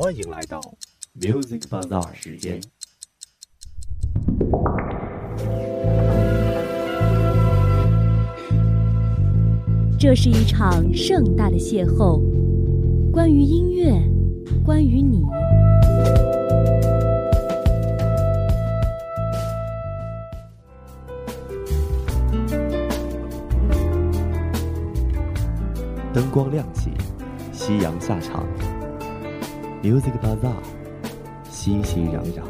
[0.00, 0.60] 欢迎来到
[1.20, 2.60] Music Bazaar 时间。
[9.98, 12.22] 这是一场盛大的邂逅，
[13.10, 14.00] 关于音乐，
[14.64, 15.24] 关于你。
[26.14, 26.92] 灯光亮起，
[27.52, 28.46] 夕阳下场
[29.82, 30.54] ，Music Bazaar，
[31.50, 32.42] 熙熙攘攘。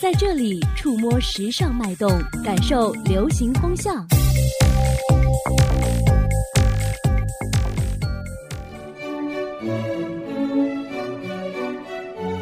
[0.00, 2.10] 在这里触摸时尚脉动，
[2.44, 4.06] 感受流行风向。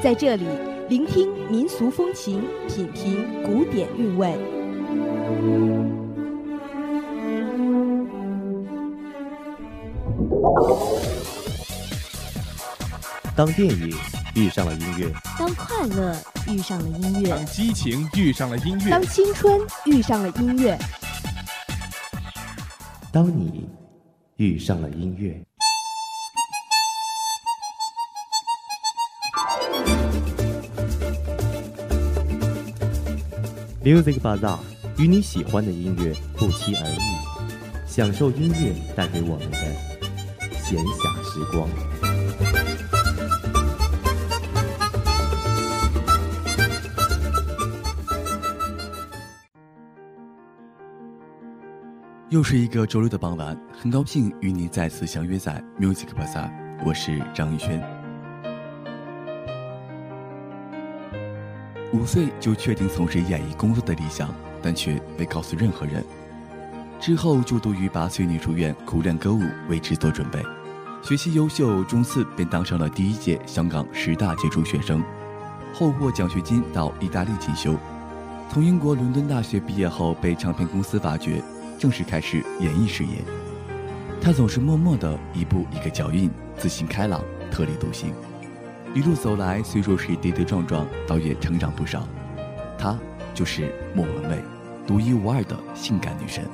[0.03, 0.45] 在这里
[0.89, 4.36] 聆听民俗风情，品评古典韵味。
[13.36, 13.94] 当电影
[14.34, 16.16] 遇上了音乐，当快乐
[16.48, 20.77] 遇上了音乐当，激情遇上了音乐当，青春遇上了音乐，
[23.12, 23.69] 当你
[24.37, 25.41] 遇上了音乐。
[33.84, 34.58] Music Bazaar
[34.97, 39.58] 与你喜欢的音乐不期而遇，享受音乐带给我们的
[40.61, 41.69] 闲暇时光。
[52.30, 56.48] 又是一个周六的傍晚，很高兴与你再次相约在 Music Bazaar，
[56.86, 58.02] 我是张宇轩。
[61.92, 66.03] 五岁就确定从事演艺工作的理想，但却未告诉任何人。
[66.98, 70.42] 之后就读于八岁女书院苦练歌舞，为之做准备。
[71.03, 75.03] 学习优秀，中四便当上了第一届香港十大杰出学生，
[75.75, 77.76] 后获奖学金到意大利进修。
[78.48, 81.42] 从英国伦敦大学毕业后，被唱片公司发掘。
[81.78, 83.24] 正式开始演艺事业，
[84.20, 87.20] 他总是默默的一步一个脚印，自信开朗，
[87.50, 88.14] 特立独行。
[88.94, 92.06] 一路走来，虽说是跌跌撞撞，倒也成长不少。
[92.78, 92.98] 她
[93.32, 94.38] 就是莫文蔚，
[94.86, 96.47] 独一无二的性感女神。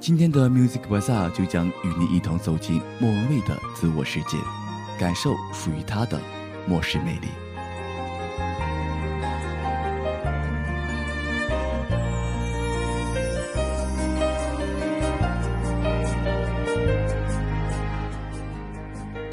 [0.00, 4.36] 今天的 Music Bazaar 就将与你一同走进莫文蔚的自我世界，
[4.98, 6.18] 感受属于她的
[6.66, 7.28] 末世魅力。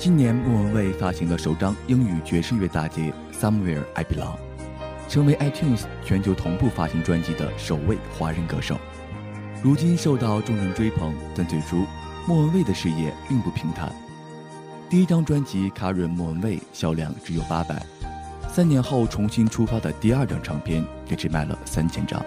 [0.07, 4.37] 今年，莫文蔚发行了首张英语爵士乐大碟《Somewhere I Belong》，
[5.09, 8.77] 成为 iTunes 全球同步发行专辑的首位华人歌手。
[9.61, 11.85] 如今受到众人追捧，但最初
[12.25, 13.93] 莫文蔚的事业并不平坦。
[14.89, 17.85] 第一张专辑《卡润莫文蔚》销量只有八百，
[18.49, 22.25] 三年后重新出发的第二张唱片也只卖了三千张。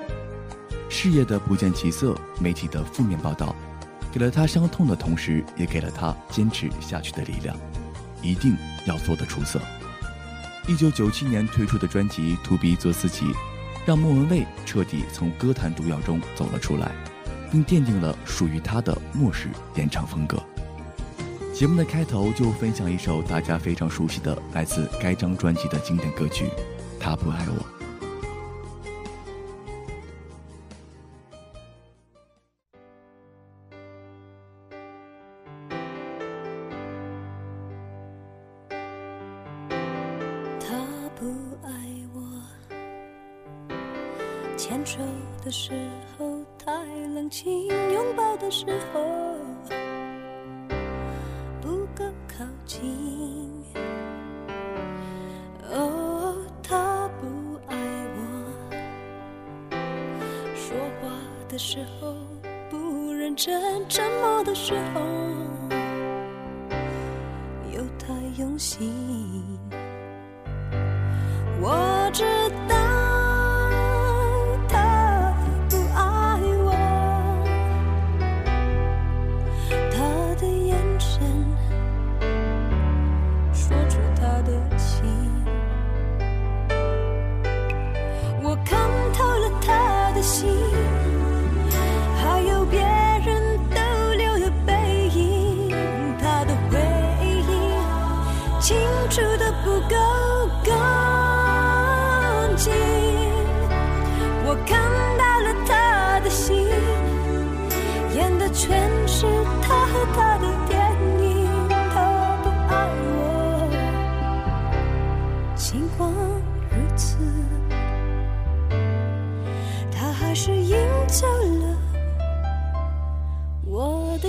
[0.91, 3.57] 事业的不见起色，媒体的负面报道。
[4.13, 7.57] 给了他伤痛的同时，也给了他坚持下去的力量，
[8.23, 9.61] 一定要做得出色。
[10.69, 13.27] 一九九七年推出的专辑《To Be 做自己》，
[13.87, 16.93] 让莫文蔚彻底从歌坛毒药中走了出来，
[17.51, 20.39] 并奠定了属于她的末世演唱风格。
[21.53, 26.45] 节目的开头就分享一首大家非常熟悉的来自该张专辑的经典歌曲
[26.99, 27.79] 《他不爱我》。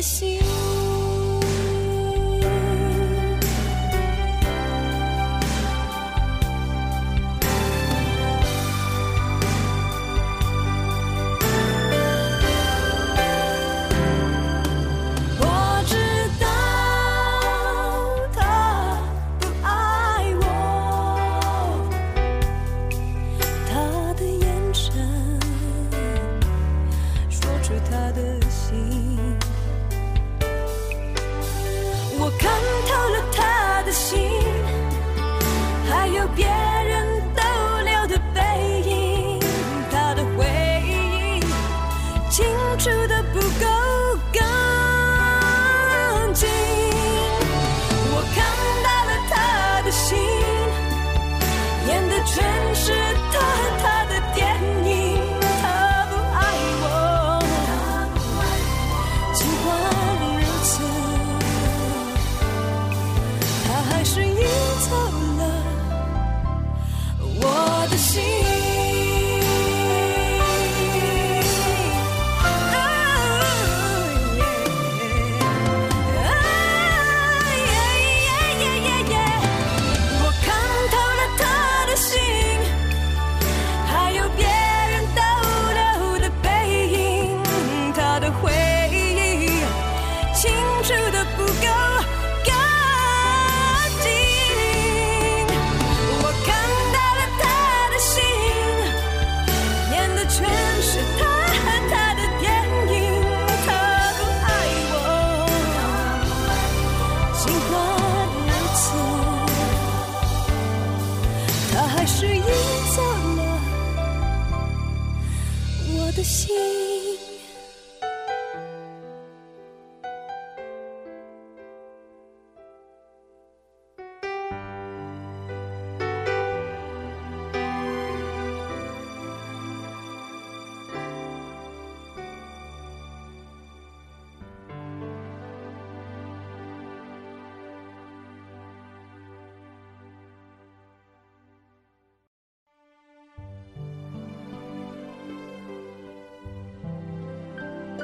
[0.02, 0.41] 心。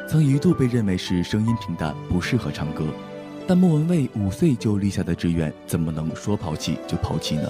[0.08, 2.86] 曾一度被认为是声音平淡，不适合唱歌，
[3.46, 7.44] 但莫文蔚五岁就立下的志愿，怎么能说抛弃就抛弃呢？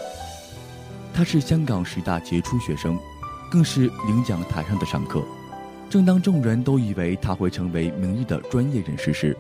[1.14, 2.98] 他是香港十大杰出学生，
[3.52, 5.24] 更是领奖台上的常客。
[5.88, 9.38] 正当众人都以为他会成为明日的专业人士时，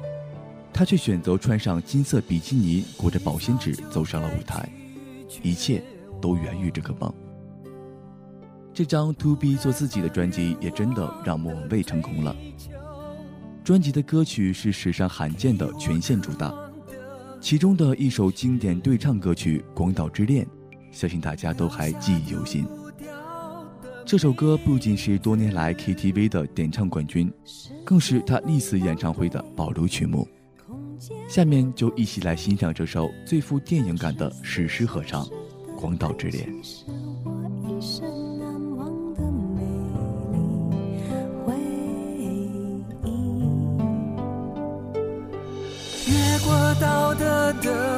[0.71, 4.69] 他却选择穿上金色比基尼，裹着保鲜纸走上了舞台。
[5.41, 5.83] 一切
[6.21, 7.11] 都源于这个梦。
[8.73, 12.35] 这张 To Be 做自己的专辑也真的让莫文蔚成功了。
[13.67, 16.53] 专辑的歌曲是史上罕见的全线主打，
[17.41, 20.45] 其中的一首经典对唱歌曲《广岛之恋》，
[20.89, 22.65] 相信大家都还记忆犹新。
[24.05, 27.29] 这首歌不仅是多年来 KTV 的点唱冠军，
[27.83, 30.25] 更是他历次演唱会的保留曲目。
[31.27, 35.25] 下面就一起来欣赏这首最富电影感的史诗合唱
[35.77, 36.49] 《广岛之恋》。
[46.79, 47.96] 道德的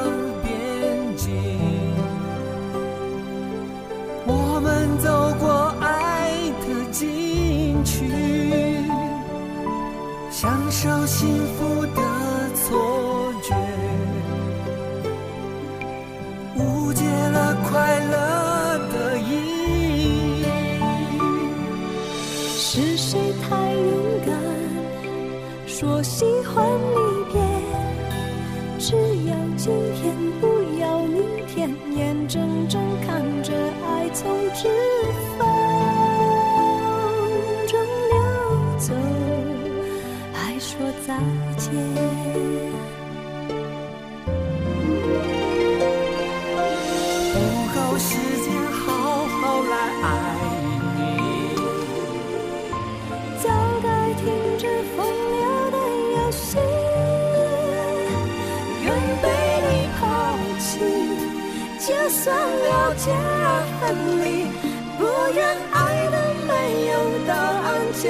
[65.34, 65.38] 愿
[65.72, 66.50] 爱的没
[66.86, 66.92] 有
[67.26, 68.04] 答案结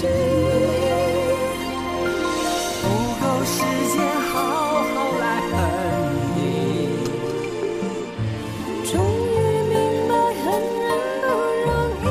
[0.00, 0.06] 局。
[2.82, 2.84] 不
[3.20, 3.56] 够时
[3.92, 3.96] 间
[4.30, 4.32] 好
[4.82, 5.54] 好来恨
[6.34, 6.38] 你。
[8.90, 8.92] 终
[9.28, 9.36] 于
[9.68, 9.74] 明
[10.08, 10.10] 白
[10.42, 10.44] 恨
[10.82, 10.88] 人
[11.22, 11.24] 不
[11.66, 11.68] 容
[12.04, 12.06] 易，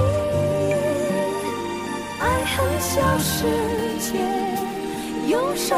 [2.20, 3.28] 爱恨消失
[4.00, 4.08] 前，
[5.28, 5.76] 用手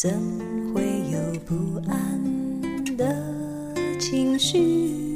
[0.00, 0.08] 怎
[0.72, 3.04] 会有不安的
[3.98, 5.07] 情绪？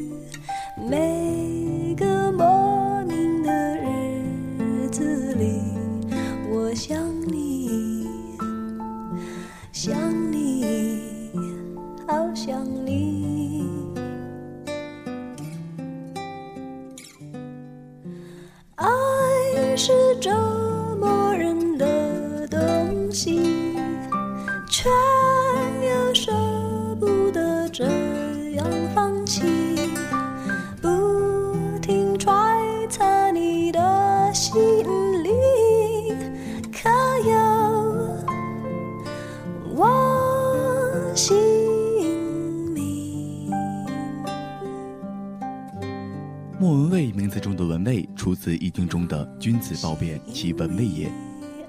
[49.62, 51.10] 中的“君子褒贬，其文蔚也”，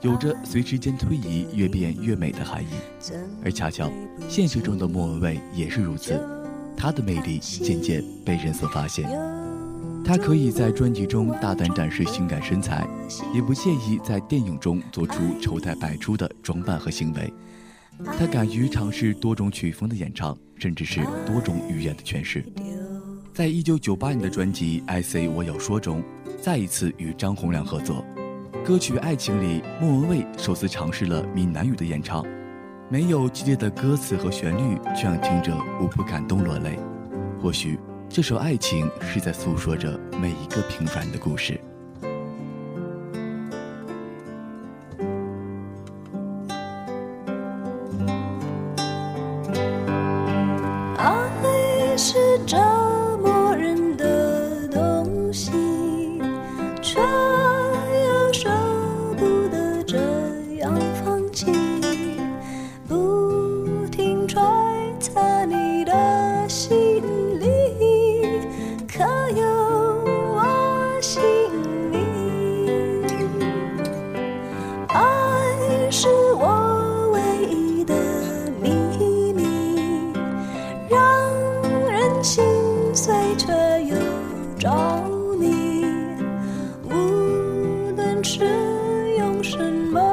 [0.02, 2.68] 有着随时间推移越变越美的含义。
[3.44, 3.92] 而恰巧，
[4.28, 6.20] 现实中的莫文蔚也是如此，
[6.76, 9.08] 她的魅力渐渐被人所发现。
[10.04, 12.86] 她可以在专辑中大胆展示性感身材，
[13.34, 17.32] 也不介意在电影中做出丑态百出的装扮和行为。
[18.06, 22.44] 她敢于尝试多种曲风的演唱，甚至是多种语言的诠释。
[23.34, 26.04] 在一九九八年的专辑《I Say 我要说》中，
[26.44, 28.04] 再一次与张洪量合作。
[28.66, 32.22] 歌曲《爱情》里，莫文蔚首次尝试了闽南语的演唱，
[32.90, 36.78] 没有激烈的歌词和旋律，却让听者无不感动落泪。
[37.42, 41.58] 或许，这首《爱情》是在诉说着每一个平凡的故事。
[89.17, 89.58] 用什
[89.91, 90.12] 么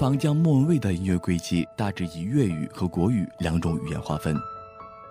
[0.00, 4.34] 妨将莫文蔚的音乐轨迹大致以粤语和国语两种语言划分。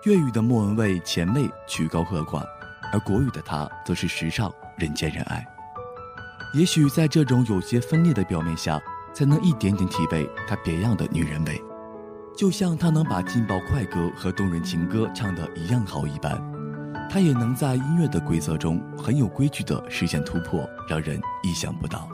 [0.02, 2.44] 粤语的莫文蔚前卫曲高和寡，
[2.92, 5.46] 而国语的她则是时尚人见人爱。
[6.54, 8.82] 也许在这种有些分裂的表面下，
[9.14, 11.62] 才能一点点体味她别样的女人味。
[12.36, 16.36] 就像她能把劲爆快歌和动人情歌唱得一样好一般，
[17.08, 22.08] 她也能在音乐的规则中很有规矩地实现突破，让人意想不到。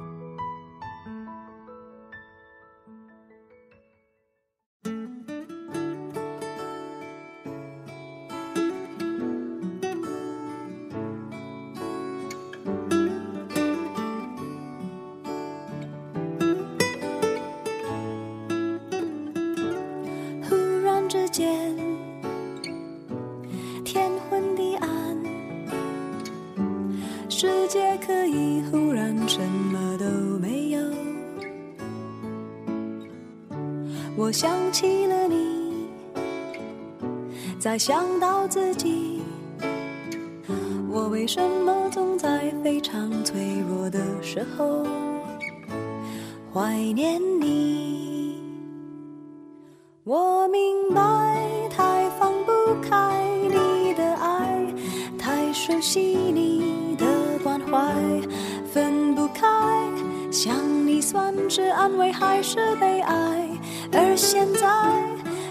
[62.36, 63.48] 还是悲哀？
[63.92, 64.68] 而现在，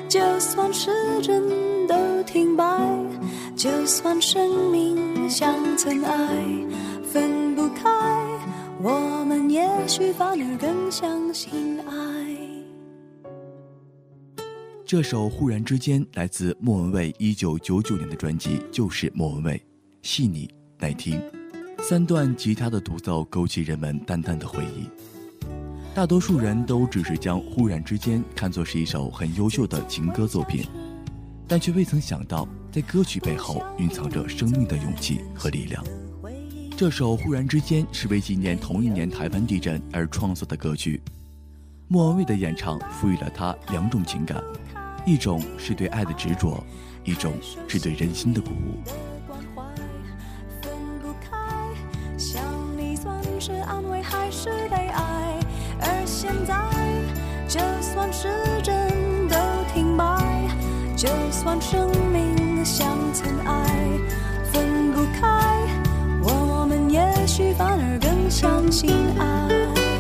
[0.08, 1.42] 就算时针
[1.88, 2.64] 都停摆，
[3.56, 6.16] 就算生命像尘埃，
[7.04, 7.90] 分不开，
[8.84, 11.94] 我们也许反而更相信爱。
[14.86, 19.60] 这首《忽然之间》来自莫文蔚一九九九年的专辑，就是莫文蔚，
[20.04, 21.20] 细腻耐听，
[21.80, 24.88] 三段吉他的独奏勾起人们淡淡的回忆。
[25.96, 30.68] 大多数人都只是将《忽然之间》看作是一首很优秀的情歌作品，
[31.48, 35.82] 但却未曾想到，在歌曲背后蕴藏着生命的勇气和力量。
[36.76, 41.02] 这首《忽然之间》是为纪念同一年台湾地震而创作的歌曲。
[41.88, 44.44] 莫文蔚的演唱赋予了他两种情感，
[45.06, 46.62] 一种是对爱的执着，
[47.06, 47.32] 一种
[47.70, 49.15] 是对人心的鼓舞。
[61.46, 63.54] 算时针都停摆，就算生命像尘埃，
[64.52, 65.28] 分不开，
[66.24, 69.95] 我们也许反而更相信爱。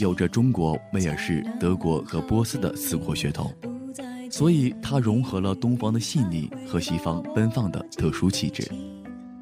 [0.00, 3.52] 有着中国、威尔士、德国和波斯的四国血统，
[4.30, 8.66] 所以它融合了东方的细腻和西方奔放的特殊气质。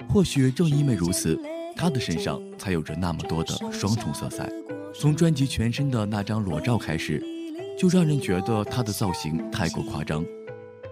[0.09, 1.41] 或许正因为如此，
[1.77, 4.51] 他的身上才有着那么多的双重色彩。
[4.93, 7.23] 从专辑全身的那张裸照开始，
[7.79, 10.25] 就让人觉得他的造型太过夸张，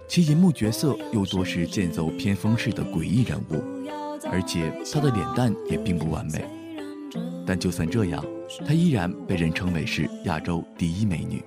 [0.06, 3.64] 其银幕角色又多是剑走偏锋式的诡异人物，
[4.30, 6.44] 而且他的脸蛋也并不完美。
[7.44, 8.24] 但就算这样，
[8.66, 11.42] 她依然被人称为是亚洲第一美女。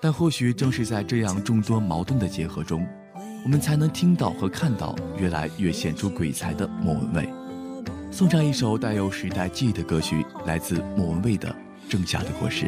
[0.00, 2.86] 但或许正是在这样众多矛盾的结合中，
[3.44, 7.28] 我们才能听到和看到越来越显出鬼才的莫文蔚。
[8.10, 11.48] 送上一首带有时代记忆的歌曲，来自莫文蔚的
[11.90, 12.66] 《盛夏的果实》。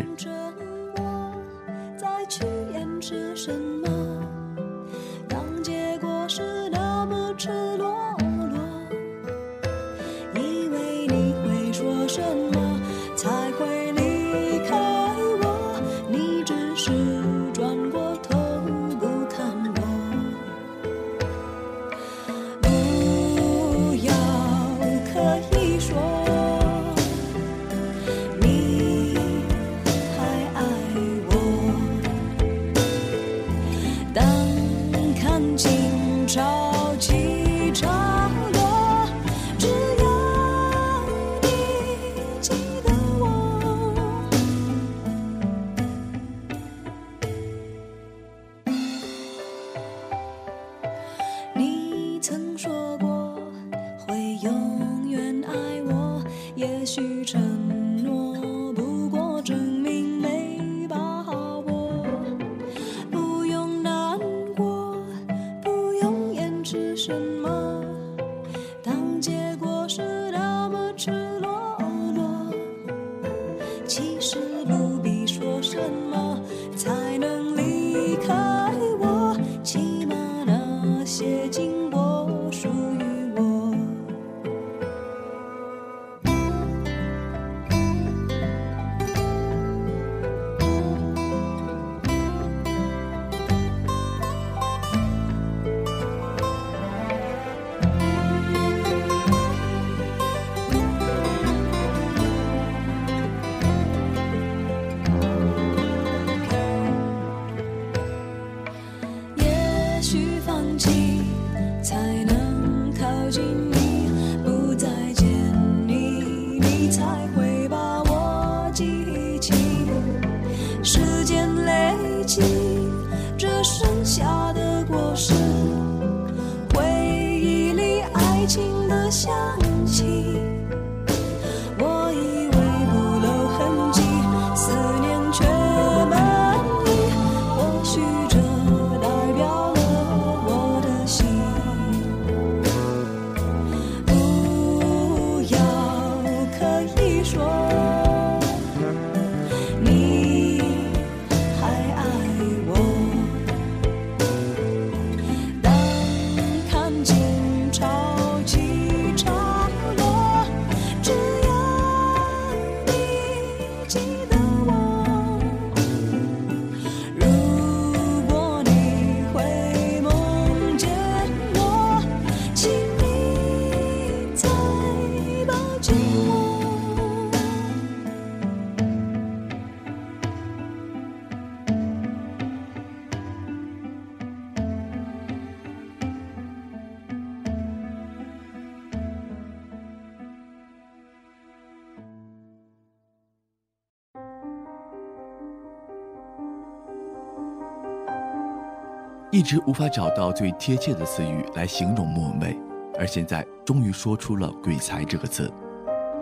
[199.30, 202.58] 一直无法找到最贴切的词语来形容莫文蔚，
[202.98, 205.52] 而现在终于说出了“鬼才”这个词。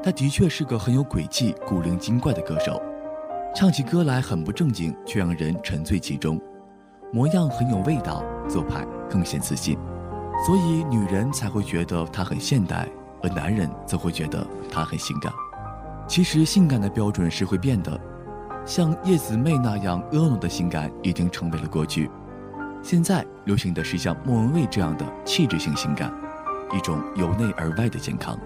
[0.03, 2.83] 他的确是个很有诡计、古灵精怪的歌手，
[3.55, 6.41] 唱起歌来很不正经，却让人沉醉其中，
[7.13, 9.79] 模样很有味道，做派更显自信，
[10.45, 12.89] 所以女人才会觉得他很现代，
[13.23, 15.33] 而男人则会觉得他很性感。
[16.09, 18.01] 其实性感的标准是会变的，
[18.65, 22.11] 像叶子妹那样婀娜的性感已经成为了过去，
[22.87, 26.09] 现在流行的是像莫文蔚这样的气质性性感，
[26.73, 28.39] 一种由内而外的健康。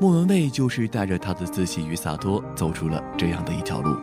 [0.00, 3.96] 莫文蔚就是带着她的自信与洒脱，走出了这样的一条路。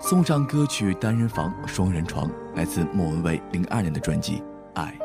[0.00, 4.38] 送上歌曲《单人房双人床》，来自莫文蔚零二年的专辑
[4.72, 4.98] 《爱》。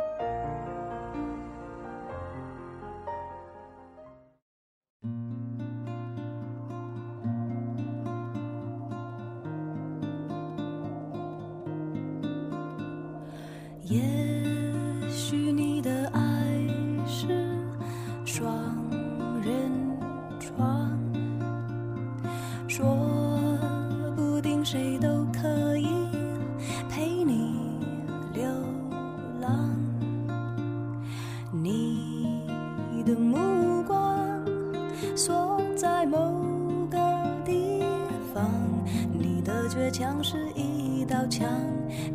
[40.00, 41.46] 像是一道墙，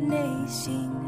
[0.01, 0.16] 内
[0.49, 1.04] 心。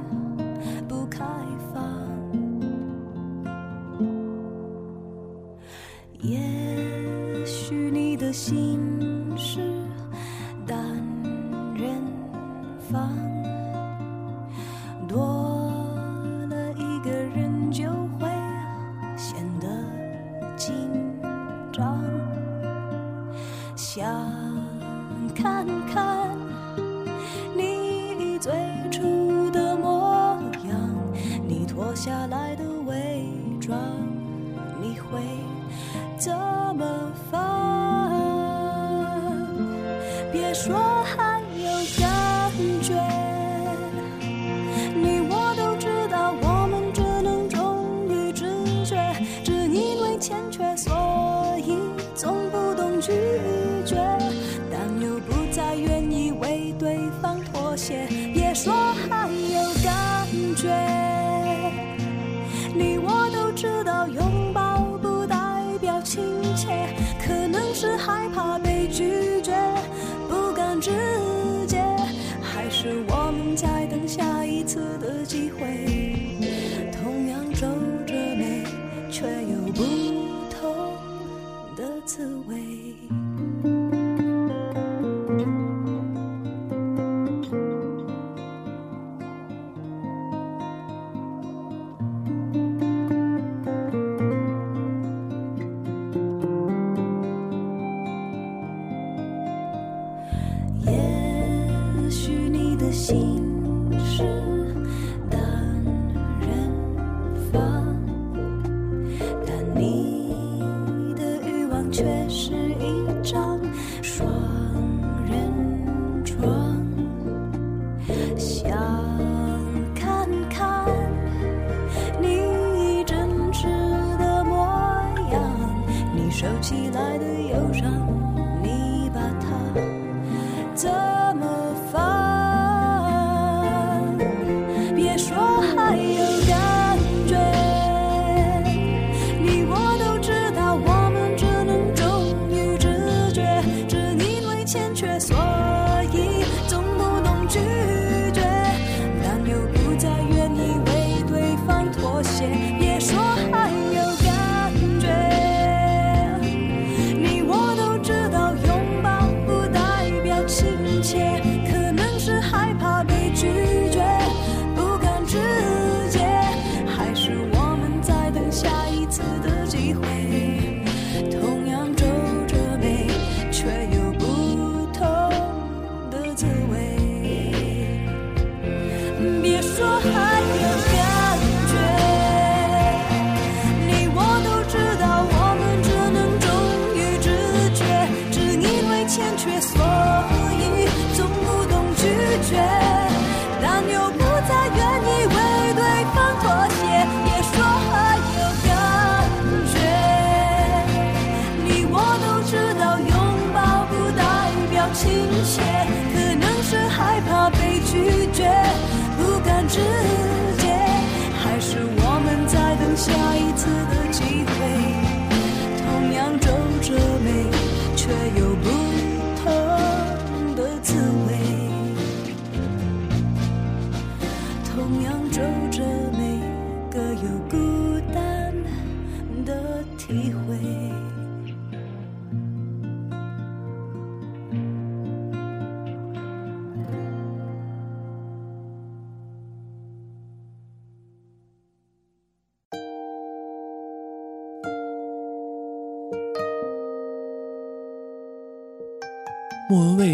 [218.07, 218.96] 却又不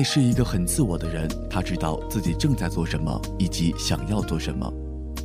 [0.03, 4.73] 是一个很自我的人，他知道自己正在做什么，以及想要做什么。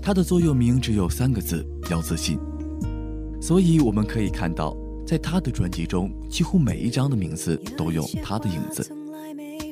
[0.01, 2.39] 他的座右铭只有三个字：要自信。
[3.41, 8.85] 所以我们可以看到，在他的专辑中，几乎每一张的名字都有他的影子。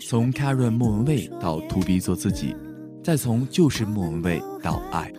[0.01, 2.55] 从 Karen 莫文蔚到 To B 做自己，
[3.03, 5.11] 再从就是莫文蔚到爱，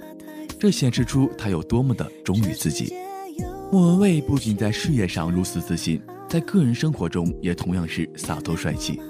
[0.61, 2.94] 这显示出他有多么的忠于自己。
[3.72, 9.01] 莫文蔚不仅在事业上如此自信，在个人生活中也同样是洒脱帅气。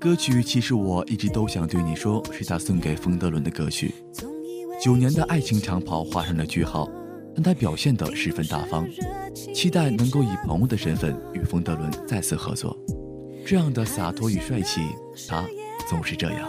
[0.00, 3.94] 歌曲《其实我一直都想对你说》是他送给冯德伦的歌曲。
[4.82, 6.88] 九年的爱情长跑画上了句号，
[7.34, 8.88] 但他表现得十分大方，
[9.54, 12.74] 期待能够以朋友的身份与冯德伦再次合作。
[13.44, 14.80] 这样的洒脱与帅气，
[15.28, 15.46] 他
[15.86, 16.48] 总是这样。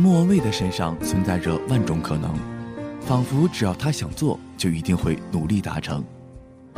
[0.00, 2.34] 莫文蔚的身上存在着万种可能，
[3.02, 6.02] 仿佛只要他想做，就一定会努力达成。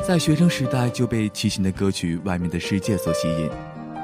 [0.04, 3.48] 在学生时代就被齐秦的歌曲《外面的世界》所吸引，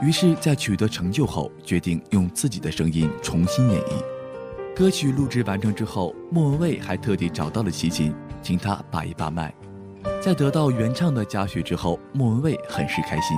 [0.01, 4.77] 于是，在取得成就后，决定用自己的声音重新演绎。
[4.77, 9.53] 歌曲录制完成之后，莫文蔚还特地找到了齐秦，请他把一把脉。
[10.23, 13.37] 在得到原唱的嘉许之后，莫文蔚很是开心。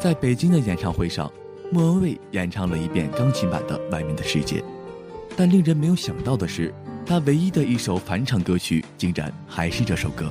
[0.00, 1.30] 在北京的演唱会上，
[1.74, 4.60] 莫文蔚演唱了一遍钢琴版的《外面的世界》，
[5.34, 6.70] 但令人没有想到的是，
[7.06, 10.30] 她唯一的一首返场歌曲竟然还是这首歌，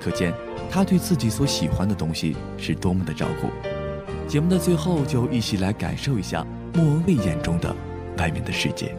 [0.00, 0.32] 可见。
[0.70, 3.48] 他对自己所喜欢的东西是多么的照顾。
[4.26, 7.74] 节目的最后，就一起来感受一下莫文蔚眼中的
[8.16, 8.94] 外面的世界。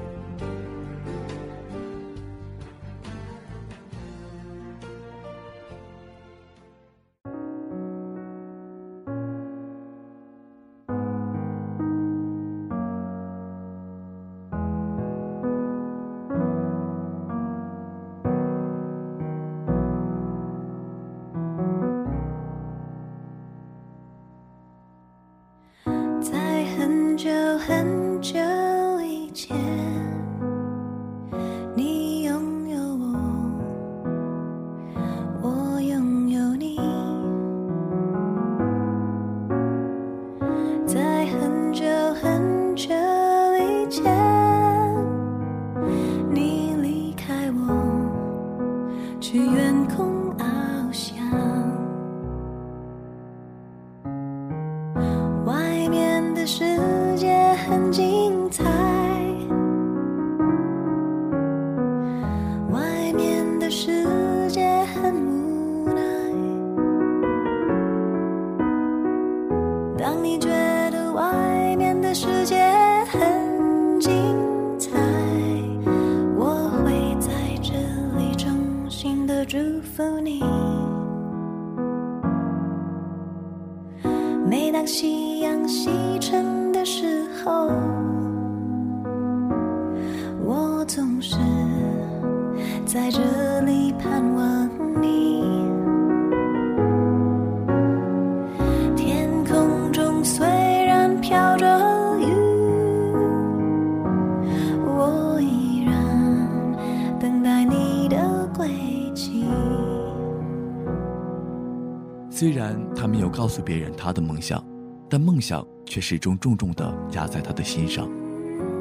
[113.41, 114.63] 告诉别人他的梦想，
[115.09, 118.07] 但梦想却始终重重地压在他的心上。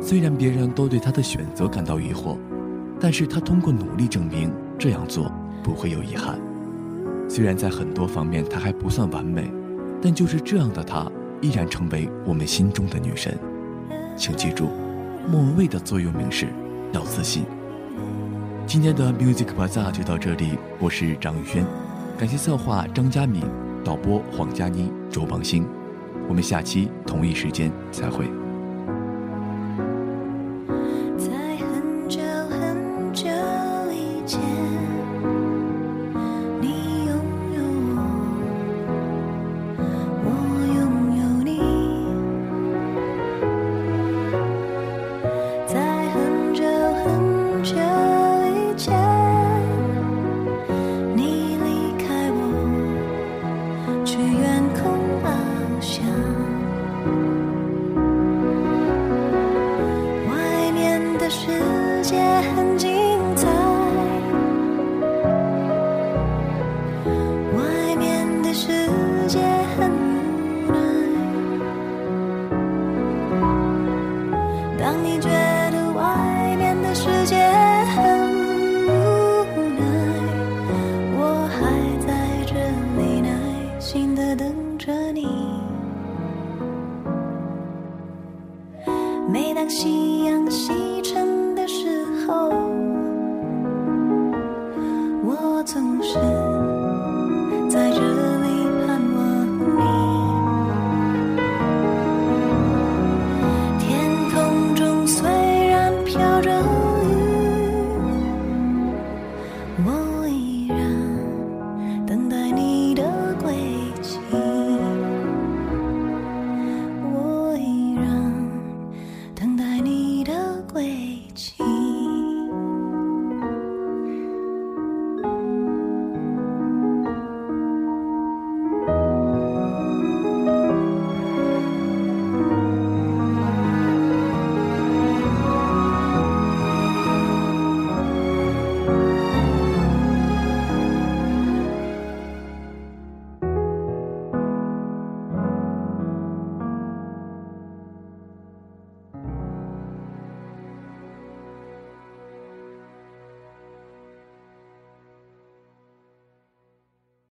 [0.03, 2.37] 虽然别人都对他的选择感到疑惑，
[3.01, 5.33] 但是他通过努力证明这样做
[5.65, 6.39] 不会有遗憾。
[7.27, 9.51] 虽然在很多方面他还不算完美，
[10.03, 13.35] 但就是这样的他依然成为我们心中的女神。
[14.15, 14.69] 请记住，
[15.27, 16.49] 莫文蔚的座右铭是
[16.93, 17.47] 要自信。
[18.67, 21.65] 今天的 Music Bazaar 就到这里，我是张宇轩。
[22.19, 23.43] 感谢策划张佳敏，
[23.85, 25.66] 导播黄佳妮、周邦兴，
[26.28, 28.39] 我们下期同一时间再会。